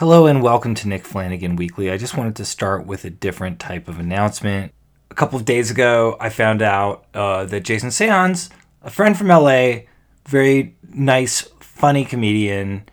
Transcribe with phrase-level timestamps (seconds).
[0.00, 1.90] Hello and welcome to Nick Flanagan Weekly.
[1.90, 4.72] I just wanted to start with a different type of announcement.
[5.10, 8.48] A couple of days ago, I found out uh, that Jason Seance,
[8.80, 9.80] a friend from LA,
[10.26, 12.88] very nice, funny comedian,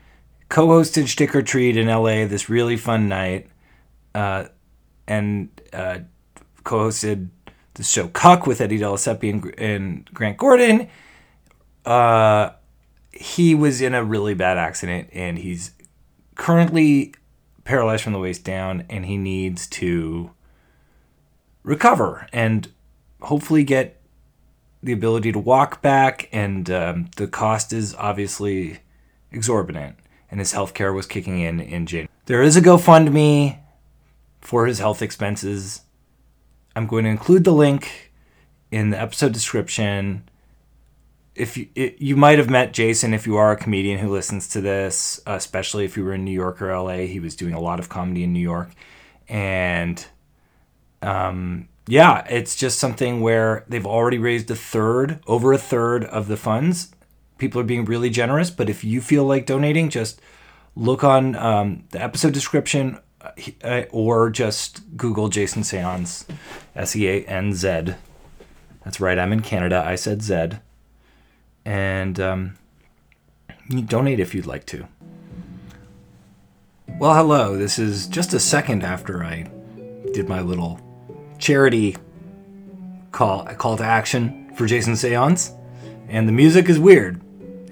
[0.50, 3.48] co hosted Stick or Treat in LA this really fun night,
[4.14, 4.48] uh,
[5.08, 6.00] and uh,
[6.66, 7.30] co hosted
[7.76, 10.90] the show Cuck with Eddie Delaseppe and, and Grant Gordon.
[11.86, 12.50] Uh,
[13.14, 15.72] he was in a really bad accident and he's
[16.38, 17.14] currently
[17.64, 20.32] paralyzed from the waist down and he needs to
[21.64, 22.72] recover and
[23.22, 24.00] hopefully get
[24.82, 28.80] the ability to walk back and um, the cost is obviously
[29.32, 29.98] exorbitant
[30.32, 32.10] and his health care was kicking in in January.
[32.26, 33.60] There is a GoFundMe
[34.40, 35.82] for his health expenses.
[36.76, 38.14] I'm going to include the link
[38.72, 40.30] in the episode description
[41.38, 44.48] if you it, you might have met Jason if you are a comedian who listens
[44.50, 47.06] to this, especially if you were in New York or LA.
[47.06, 48.72] He was doing a lot of comedy in New York,
[49.30, 50.06] and
[51.02, 56.28] um, yeah, it's just something where they've already raised a third, over a third of
[56.28, 56.92] the funds.
[57.38, 60.20] People are being really generous, but if you feel like donating, just
[60.76, 63.00] look on um, the episode description
[63.64, 66.26] uh, or just Google Jason Seance,
[66.76, 67.94] S E A N Z.
[68.84, 69.84] That's right, I'm in Canada.
[69.86, 70.62] I said Zed
[71.68, 72.58] and um,
[73.68, 74.88] you donate if you'd like to.
[76.98, 77.58] Well, hello.
[77.58, 79.52] This is just a second after I
[80.14, 80.80] did my little
[81.38, 81.98] charity
[83.12, 85.52] call call to action for Jason Seance,
[86.08, 87.22] and the music is weird,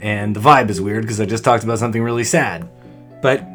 [0.02, 2.70] and the vibe is weird because I just talked about something really sad.
[3.22, 3.48] But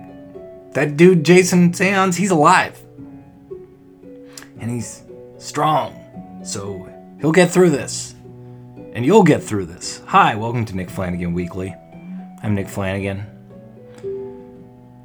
[0.73, 2.83] that dude Jason Seance, he's alive,
[4.59, 5.03] and he's
[5.37, 6.89] strong, so
[7.21, 8.15] he'll get through this
[8.93, 10.01] and you'll get through this.
[10.07, 11.75] Hi, welcome to Nick Flanagan Weekly.
[12.43, 13.27] I'm Nick Flanagan.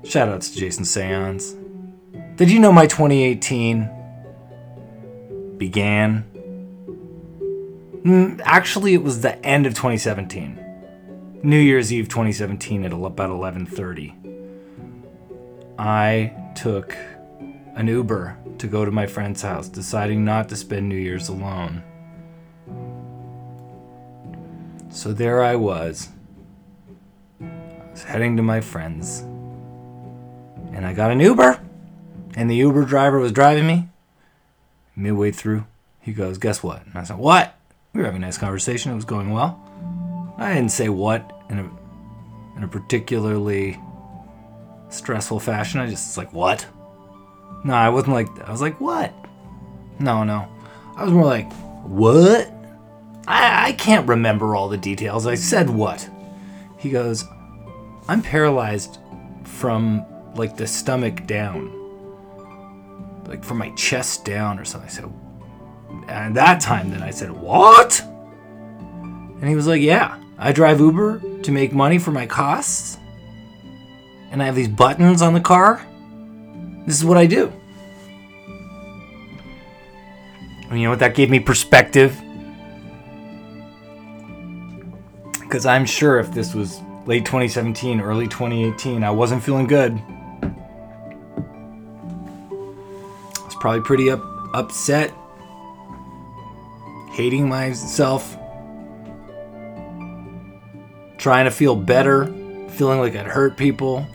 [0.04, 1.56] Shoutouts to Jason Seance.
[2.36, 3.90] Did you know my 2018
[5.58, 6.22] began?
[8.04, 10.62] Hmm, actually, it was the end of 2017.
[11.44, 14.14] New Year's Eve 2017 at about 11:30.
[15.78, 16.98] I took
[17.76, 21.84] an Uber to go to my friend's house, deciding not to spend New Year's alone.
[24.96, 26.08] So there I was.
[27.42, 29.20] I was heading to my friends.
[30.72, 31.60] And I got an Uber.
[32.38, 33.90] And the Uber driver was driving me.
[34.96, 35.66] Midway through,
[36.00, 36.86] he goes, Guess what?
[36.86, 37.60] And I said, What?
[37.92, 38.94] We were having a nice conversation.
[38.94, 39.62] It was going well.
[40.38, 41.70] I didn't say what in a,
[42.56, 43.78] in a particularly
[44.88, 45.82] stressful fashion.
[45.82, 46.66] I just was like, What?
[47.66, 49.14] No, I wasn't like, I was like, What?
[50.00, 50.48] No, no.
[50.96, 51.52] I was more like,
[51.84, 52.50] What?
[53.28, 55.26] I, I can't remember all the details.
[55.26, 56.10] I said what?
[56.78, 57.26] He goes,
[58.08, 59.00] I'm paralyzed
[59.44, 60.06] from
[60.36, 61.72] like the stomach down.
[63.26, 64.90] Like from my chest down or something.
[64.90, 65.12] I said,
[66.08, 68.02] and that time then I said, What?
[68.02, 73.00] And he was like, Yeah, I drive Uber to make money for my costs.
[74.32, 75.86] And I have these buttons on the car.
[76.86, 77.52] This is what I do.
[80.70, 81.00] And you know what?
[81.00, 82.22] That gave me perspective
[85.56, 89.94] because I'm sure if this was late 2017, early 2018, I wasn't feeling good.
[89.94, 90.52] I
[93.46, 94.22] was probably pretty up,
[94.54, 95.14] upset,
[97.14, 98.38] hating myself,
[101.18, 102.26] trying to feel better,
[102.72, 104.06] feeling like I'd hurt people.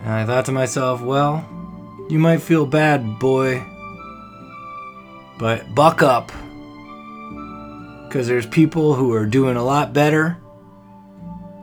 [0.00, 1.48] And I thought to myself, well,
[2.10, 3.64] you might feel bad, boy,
[5.38, 6.32] but buck up
[8.14, 10.36] because there's people who are doing a lot better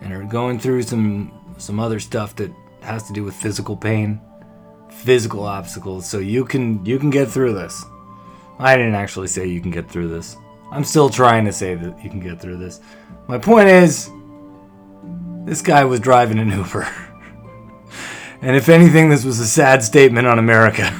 [0.01, 2.51] and are going through some some other stuff that
[2.81, 4.19] has to do with physical pain,
[4.90, 6.06] physical obstacles.
[6.09, 7.85] So you can you can get through this.
[8.59, 10.35] I didn't actually say you can get through this.
[10.73, 12.81] I'm still trying to say that you can get through this.
[13.29, 14.11] My point is
[15.45, 16.85] this guy was driving an Uber.
[18.41, 20.93] and if anything this was a sad statement on America.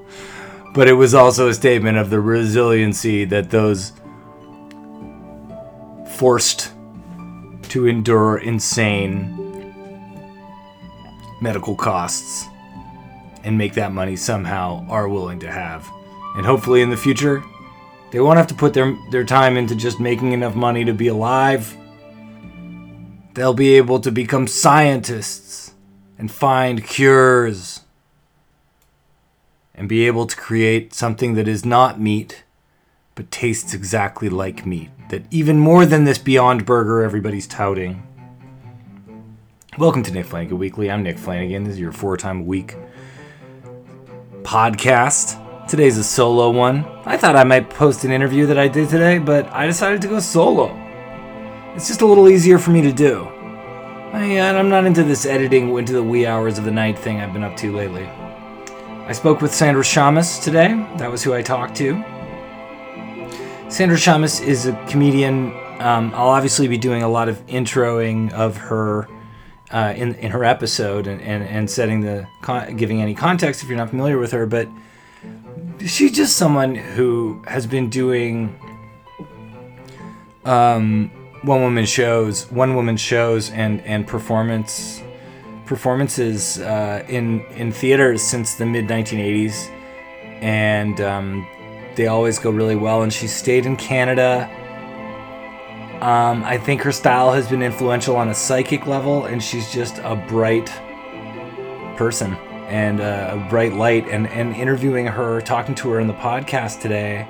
[0.74, 3.92] but it was also a statement of the resiliency that those
[6.18, 6.72] forced
[7.62, 9.72] to endure insane
[11.40, 12.44] medical costs
[13.44, 15.88] and make that money somehow are willing to have.
[16.34, 17.44] And hopefully in the future,
[18.10, 21.06] they won't have to put their, their time into just making enough money to be
[21.06, 21.76] alive.
[23.34, 25.72] They'll be able to become scientists
[26.18, 27.82] and find cures
[29.72, 32.42] and be able to create something that is not meat
[33.14, 34.90] but tastes exactly like meat.
[35.08, 38.02] That even more than this Beyond Burger everybody's touting.
[39.78, 40.90] Welcome to Nick Flanagan Weekly.
[40.90, 41.64] I'm Nick Flanagan.
[41.64, 42.76] This is your four time a week
[44.42, 45.66] podcast.
[45.66, 46.84] Today's a solo one.
[47.06, 50.08] I thought I might post an interview that I did today, but I decided to
[50.08, 50.76] go solo.
[51.74, 53.24] It's just a little easier for me to do.
[54.12, 57.20] I, uh, I'm not into this editing into the wee hours of the night thing
[57.20, 58.04] I've been up to lately.
[59.06, 60.86] I spoke with Sandra Shamas today.
[60.96, 62.17] That was who I talked to.
[63.68, 65.52] Sandra Shamas is a comedian.
[65.78, 69.06] Um, I'll obviously be doing a lot of introing of her
[69.70, 73.68] uh, in in her episode and, and, and setting the con- giving any context if
[73.68, 74.46] you're not familiar with her.
[74.46, 74.68] But
[75.86, 78.58] she's just someone who has been doing
[80.46, 81.10] um,
[81.42, 85.02] one woman shows, one woman shows, and and performance
[85.66, 89.68] performances uh, in in theaters since the mid 1980s,
[90.40, 91.46] and um,
[91.98, 93.02] they always go really well.
[93.02, 94.48] And she stayed in Canada.
[96.00, 99.98] Um, I think her style has been influential on a psychic level, and she's just
[99.98, 100.66] a bright
[101.96, 102.34] person
[102.68, 104.06] and uh, a bright light.
[104.08, 107.26] And and interviewing her, talking to her in the podcast today.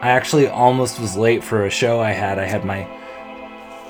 [0.00, 2.38] I actually almost was late for a show I had.
[2.38, 2.88] I had my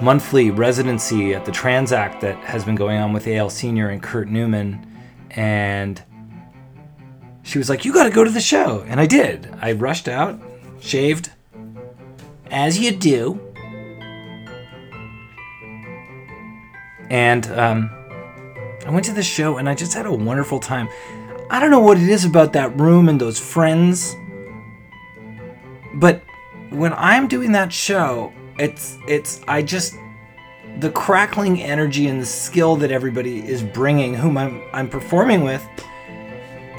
[0.00, 4.28] monthly residency at the Transact that has been going on with AL Senior and Kurt
[4.28, 4.84] Newman,
[5.30, 6.02] and
[7.42, 9.52] she was like, "You got to go to the show," and I did.
[9.60, 10.40] I rushed out,
[10.80, 11.30] shaved,
[12.50, 13.40] as you do,
[17.10, 17.90] and um,
[18.86, 20.88] I went to the show, and I just had a wonderful time.
[21.50, 24.14] I don't know what it is about that room and those friends,
[25.94, 26.22] but
[26.70, 29.94] when I'm doing that show, it's it's I just
[30.78, 35.66] the crackling energy and the skill that everybody is bringing, whom I'm I'm performing with,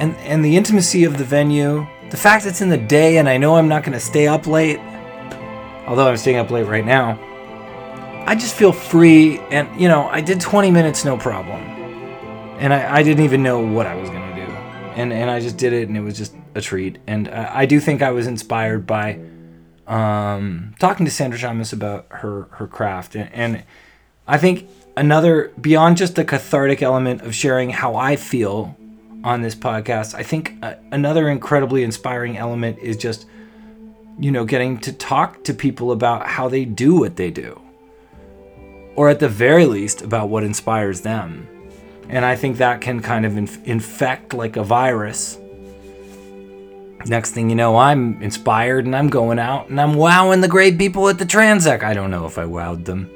[0.01, 3.37] and and the intimacy of the venue, the fact it's in the day and I
[3.37, 4.79] know I'm not going to stay up late,
[5.85, 7.19] although I'm staying up late right now.
[8.25, 11.61] I just feel free, and you know I did 20 minutes no problem,
[12.59, 14.51] and I, I didn't even know what I was going to do,
[14.95, 17.65] and and I just did it, and it was just a treat, and I, I
[17.65, 19.19] do think I was inspired by
[19.87, 23.63] um, talking to Sandra Shamas about her her craft, and, and
[24.27, 24.67] I think
[24.97, 28.77] another beyond just the cathartic element of sharing how I feel
[29.23, 33.25] on this podcast, I think uh, another incredibly inspiring element is just
[34.19, 37.59] you know getting to talk to people about how they do what they do,
[38.95, 41.47] or at the very least about what inspires them,
[42.09, 45.37] and I think that can kind of inf- infect like a virus
[47.07, 50.77] Next thing you know, I'm inspired and I'm going out and I'm wowing the great
[50.77, 51.83] people at the Transact.
[51.83, 53.09] I don't know if I wowed them.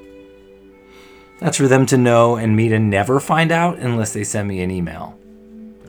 [1.40, 4.62] That's for them to know and me to never find out unless they send me
[4.62, 5.20] an email.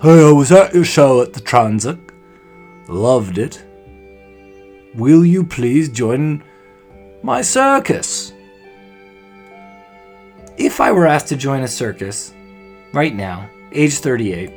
[0.02, 2.12] Hey, I was at your show at the Transact.
[2.86, 3.64] Loved it.
[4.94, 6.44] Will you please join
[7.22, 8.34] my circus?
[10.58, 12.34] If I were asked to join a circus
[12.92, 14.52] right now, age 38,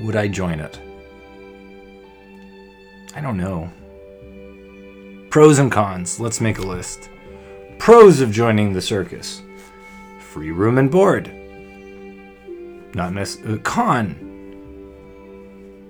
[0.00, 0.78] would I join it?
[3.16, 3.72] I don't know.
[5.30, 6.20] Pros and cons.
[6.20, 7.08] Let's make a list.
[7.78, 9.40] Pros of joining the circus
[10.18, 11.41] free room and board.
[12.94, 13.58] Not necessarily.
[13.58, 14.28] Uh, con.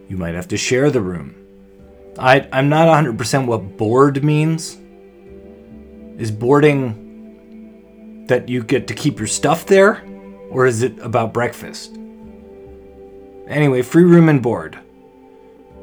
[0.08, 1.34] You might have to share the room.
[2.18, 4.78] I, I'm not 100% what board means.
[6.18, 10.04] Is boarding that you get to keep your stuff there?
[10.50, 11.96] Or is it about breakfast?
[13.48, 14.78] Anyway, free room and board.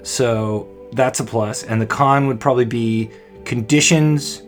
[0.04, 1.64] So that's a plus.
[1.64, 3.10] And the con would probably be
[3.46, 4.42] conditions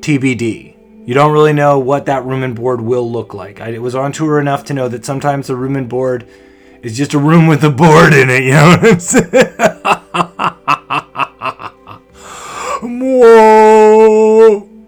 [0.00, 0.71] TBD.
[1.04, 3.60] You don't really know what that room and board will look like.
[3.60, 6.28] I was on tour enough to know that sometimes the room and board
[6.80, 8.44] is just a room with a board in it.
[8.44, 9.30] You know what I'm saying?
[13.00, 14.68] Whoa.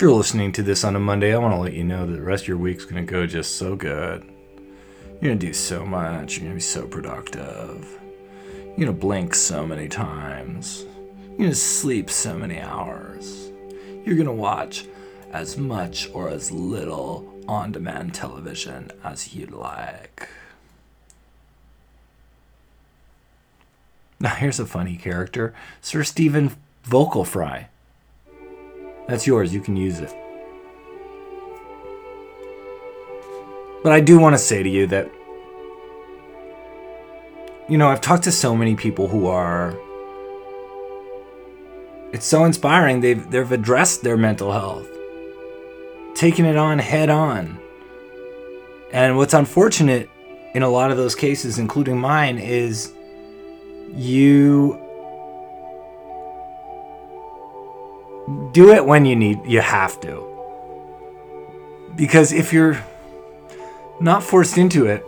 [0.00, 2.12] If you're listening to this on a Monday, I want to let you know that
[2.12, 4.22] the rest of your week's going to go just so good.
[5.20, 6.36] You're going to do so much.
[6.36, 8.00] You're going to be so productive.
[8.64, 10.86] You're going to blink so many times.
[11.38, 13.50] You're to sleep so many hours.
[14.04, 14.86] You're to watch
[15.32, 20.28] as much or as little on demand television as you'd like.
[24.18, 27.68] Now, here's a funny character Sir Stephen Vocal Fry.
[29.08, 30.14] That's yours, you can use it.
[33.82, 35.10] But I do want to say to you that,
[37.68, 39.74] you know, I've talked to so many people who are.
[42.12, 43.00] It's so inspiring.
[43.00, 44.88] They've they've addressed their mental health,
[46.14, 47.58] taken it on head on.
[48.92, 50.10] And what's unfortunate
[50.54, 52.92] in a lot of those cases, including mine, is
[53.94, 54.80] you
[58.52, 60.26] do it when you need you have to.
[61.94, 62.82] Because if you're
[64.00, 65.04] not forced into it,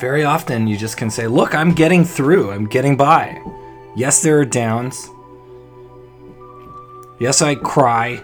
[0.00, 2.50] very often you just can say, "Look, I'm getting through.
[2.50, 3.40] I'm getting by."
[3.96, 5.08] Yes, there are downs.
[7.18, 8.22] Yes, I cry.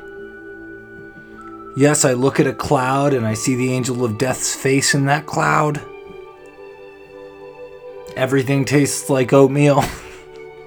[1.77, 5.07] Yes, I look at a cloud and I see the angel of death's face in
[5.07, 5.81] that cloud.
[8.15, 9.83] Everything tastes like oatmeal.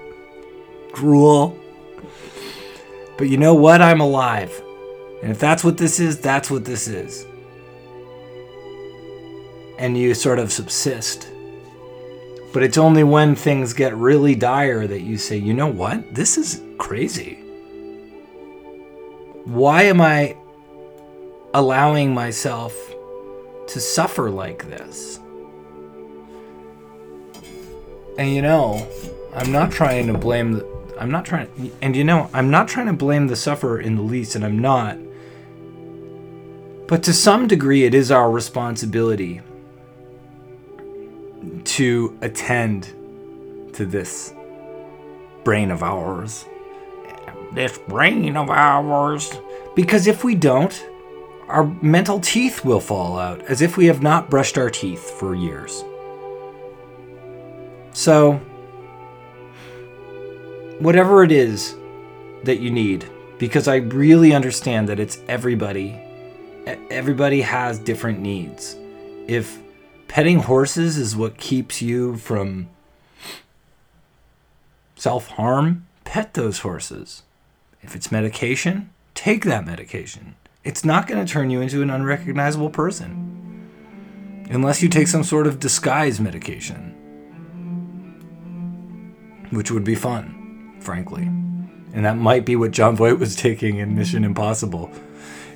[0.92, 1.56] Gruel.
[3.16, 3.80] But you know what?
[3.80, 4.60] I'm alive.
[5.22, 7.24] And if that's what this is, that's what this is.
[9.78, 11.28] And you sort of subsist.
[12.52, 16.14] But it's only when things get really dire that you say, you know what?
[16.14, 17.34] This is crazy.
[19.44, 20.36] Why am I
[21.52, 22.74] allowing myself
[23.68, 25.20] to suffer like this?
[28.18, 28.88] And you know,
[29.34, 30.66] I'm not trying to blame the.
[30.98, 31.72] I'm not trying.
[31.82, 34.58] And you know, I'm not trying to blame the sufferer in the least, and I'm
[34.58, 34.96] not.
[36.86, 39.42] But to some degree, it is our responsibility
[41.66, 42.84] to attend
[43.74, 44.32] to this
[45.44, 46.44] brain of ours.
[47.52, 49.32] This brain of ours.
[49.74, 50.84] Because if we don't,
[51.48, 55.34] our mental teeth will fall out as if we have not brushed our teeth for
[55.34, 55.84] years.
[57.92, 58.34] So,
[60.80, 61.76] whatever it is
[62.44, 63.08] that you need,
[63.38, 65.98] because I really understand that it's everybody,
[66.90, 68.76] everybody has different needs.
[69.28, 69.58] If
[70.08, 72.68] petting horses is what keeps you from
[74.96, 77.22] self harm, pet those horses.
[77.82, 80.34] If it's medication, take that medication.
[80.64, 83.68] It's not going to turn you into an unrecognizable person
[84.50, 86.96] unless you take some sort of disguise medication
[89.50, 91.22] which would be fun, frankly.
[91.22, 94.90] And that might be what Jon Voight was taking in Mission Impossible.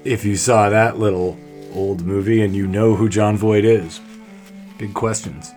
[0.05, 1.39] If you saw that little
[1.73, 4.01] old movie and you know who Jon Voight is.
[4.81, 5.53] Big questions.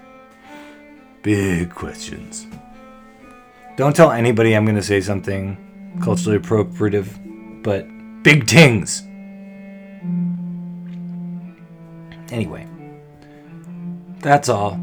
[1.21, 2.45] Big questions.
[3.77, 5.57] Don't tell anybody I'm going to say something
[6.03, 7.07] culturally appropriative,
[7.63, 7.87] but
[8.21, 9.01] big tings.
[12.31, 12.67] Anyway,
[14.19, 14.77] that's all.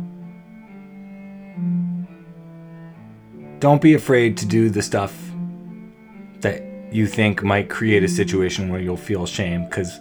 [3.61, 5.15] don't be afraid to do the stuff
[6.41, 10.01] that you think might create a situation where you'll feel shame because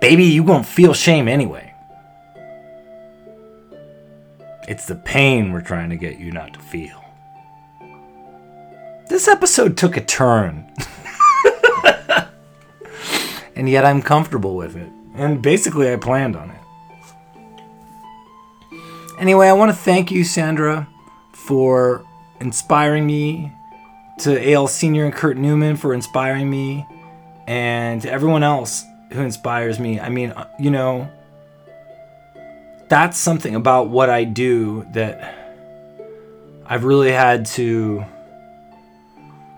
[0.00, 1.67] baby you won't feel shame anyway
[4.68, 7.04] it's the pain we're trying to get you not to feel.
[9.08, 10.70] This episode took a turn.
[13.58, 14.88] And yet i'm comfortable with it.
[15.14, 16.60] And basically i planned on it.
[19.18, 20.88] Anyway i want to thank you sandra
[21.32, 22.04] for
[22.40, 23.52] inspiring me,
[24.20, 26.86] to AL Senior and Kurt Newman for inspiring me,
[27.48, 29.98] and to everyone else who inspires me.
[29.98, 31.10] I mean, uh, you know,
[32.88, 35.34] that's something about what I do that
[36.66, 38.04] I've really had to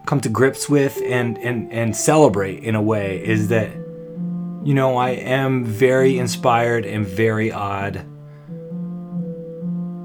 [0.06, 3.70] come to grips with and and and celebrate in a way is that
[4.64, 8.04] you know I am very inspired and very odd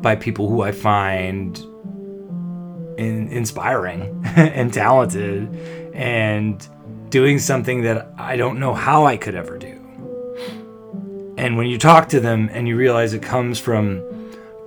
[0.02, 1.58] by people who I find
[2.98, 5.50] in, inspiring and talented
[5.96, 6.68] and
[7.10, 9.85] doing something that I don't know how I could ever do.
[11.38, 14.04] And when you talk to them and you realize it comes from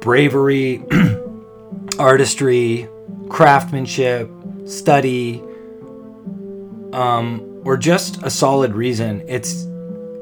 [0.01, 0.83] bravery,
[1.99, 2.89] artistry,
[3.29, 4.31] craftsmanship,
[4.67, 5.43] study,
[6.93, 9.67] um, or just a solid reason, it's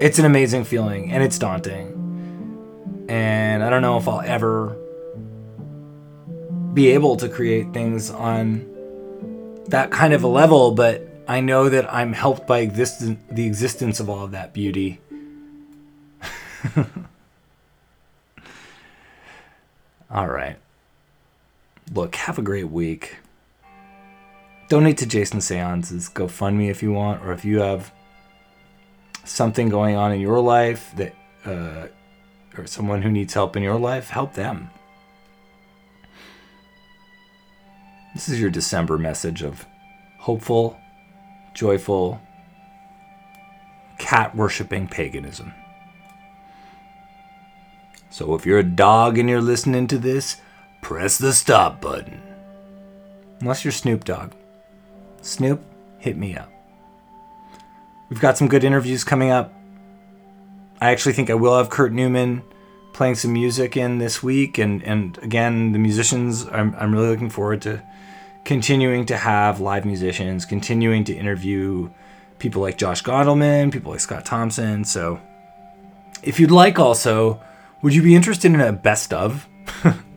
[0.01, 1.93] it's an amazing feeling and it's daunting.
[3.09, 4.77] And I don't know if I'll ever
[6.75, 8.73] be able to create things on
[9.69, 14.01] that kind of a level, but I know that I'm helped by exist- the existence
[14.01, 15.01] of all of that beauty.
[20.11, 20.57] all right.
[21.93, 23.19] Look, have a great week.
[24.69, 27.93] Donate to Jason Seance's GoFundMe if you want, or if you have
[29.25, 31.87] something going on in your life that, uh,
[32.59, 34.71] or someone who needs help in your life, help them.
[38.15, 39.67] This is your December message of
[40.19, 40.81] hopeful,
[41.55, 42.21] joyful,
[43.99, 45.53] cat worshiping paganism.
[48.17, 50.41] So if you're a dog and you're listening to this,
[50.81, 52.23] press the stop button.
[53.43, 54.33] Unless you're Snoop Dogg.
[55.21, 55.63] Snoop,
[55.99, 56.51] hit me up.
[58.09, 59.53] We've got some good interviews coming up.
[60.81, 62.43] I actually think I will have Kurt Newman
[62.95, 67.29] playing some music in this week, and, and again, the musicians, I'm, I'm really looking
[67.29, 67.83] forward to
[68.47, 71.91] continuing to have live musicians, continuing to interview
[72.39, 74.85] people like Josh Gondelman, people like Scott Thompson.
[74.85, 75.21] So
[76.23, 77.43] if you'd like also,
[77.87, 79.47] would you be interested in a best of?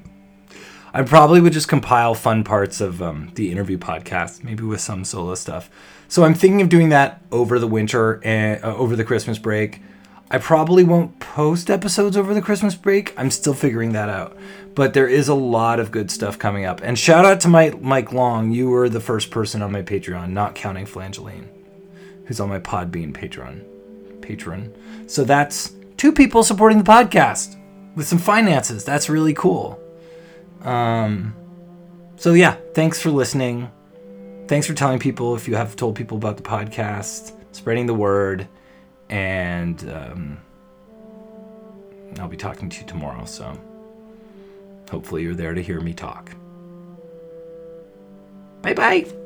[0.91, 5.05] I probably would just compile fun parts of um, the interview podcast, maybe with some
[5.05, 5.69] solo stuff.
[6.07, 9.83] So I'm thinking of doing that over the winter and uh, over the Christmas break.
[10.31, 13.13] I probably won't post episodes over the Christmas break.
[13.15, 14.35] I'm still figuring that out.
[14.73, 16.81] But there is a lot of good stuff coming up.
[16.81, 18.49] And shout out to Mike, Mike Long.
[18.49, 21.45] You were the first person on my Patreon, not counting Flangeline,
[22.25, 23.63] who's on my Podbean Patreon.
[24.23, 24.73] Patron.
[25.05, 27.58] So that's two people supporting the podcast
[27.95, 28.83] with some finances.
[28.83, 29.79] That's really cool.
[30.61, 31.33] Um,
[32.17, 33.71] so yeah, thanks for listening.
[34.47, 38.47] Thanks for telling people if you have told people about the podcast, spreading the word,
[39.09, 40.37] and um,
[42.19, 43.25] I'll be talking to you tomorrow.
[43.25, 43.57] So
[44.89, 46.31] hopefully you're there to hear me talk.
[48.61, 49.18] Bye bye.